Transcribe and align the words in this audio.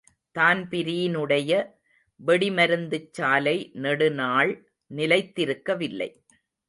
தான்பிரீனுடைய 0.35 1.51
வெடிமருந்துச்சாலை 2.19 3.55
நெடுநாள் 3.73 4.51
நிலைத்திருக்கவில்லை. 4.91 6.09